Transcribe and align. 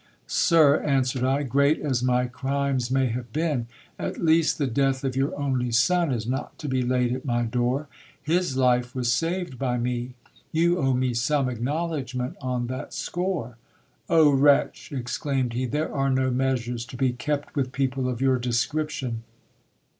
Sir, 0.25 0.77
answered 0.79 1.23
I, 1.23 1.43
great 1.43 1.79
as 1.79 2.01
my 2.01 2.25
crimes 2.25 2.89
may 2.89 3.05
have 3.09 3.31
been, 3.31 3.67
at 3.99 4.17
least 4.17 4.57
the 4.57 4.65
death 4.65 5.03
of 5.03 5.15
your 5.15 5.39
only 5.39 5.69
son 5.69 6.11
is 6.11 6.25
not 6.25 6.57
to 6.57 6.67
be 6.67 6.81
laid 6.81 7.13
at 7.13 7.23
my 7.23 7.43
door. 7.43 7.87
His 8.19 8.57
life 8.57 8.95
was 8.95 9.13
saved 9.13 9.59
by 9.59 9.77
me; 9.77 10.15
you 10.51 10.79
owe 10.79 10.95
me 10.95 11.13
some 11.13 11.47
acknowledgment 11.47 12.35
on 12.41 12.65
that 12.65 12.95
score. 12.95 13.57
Oh! 14.09 14.31
wretch, 14.31 14.91
exclaimed 14.91 15.53
he, 15.53 15.67
there 15.67 15.93
are 15.93 16.09
no 16.09 16.31
measures 16.31 16.83
to 16.87 16.97
be 16.97 17.13
kept 17.13 17.55
with 17.55 17.71
people 17.71 18.09
of 18.09 18.19
your 18.21 18.39
description. 18.39 19.21